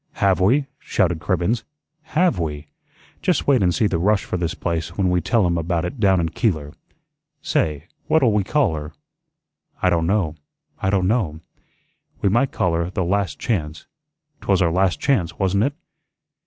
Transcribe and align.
"Have 0.13 0.39
we?" 0.39 0.65
shouted 0.79 1.19
Cribbens. 1.19 1.63
"HAVE 2.17 2.39
we? 2.39 2.69
Just 3.21 3.45
wait 3.45 3.61
and 3.61 3.71
see 3.71 3.85
the 3.85 3.99
rush 3.99 4.23
for 4.23 4.35
this 4.35 4.55
place 4.55 4.97
when 4.97 5.11
we 5.11 5.21
tell 5.21 5.45
'em 5.45 5.59
about 5.59 5.85
it 5.85 5.99
down 5.99 6.19
in 6.19 6.29
Keeler. 6.29 6.73
Say, 7.43 7.85
what'll 8.07 8.33
we 8.33 8.43
call 8.43 8.73
her?" 8.73 8.93
"I 9.79 9.91
don' 9.91 10.07
know, 10.07 10.33
I 10.81 10.89
don' 10.89 11.05
know." 11.07 11.41
"We 12.19 12.29
might 12.29 12.51
call 12.51 12.73
her 12.73 12.89
the 12.89 13.05
'Last 13.05 13.37
Chance.' 13.37 13.85
'Twas 14.41 14.59
our 14.59 14.71
last 14.71 14.99
chance, 14.99 15.37
wasn't 15.37 15.65
it? 15.65 15.73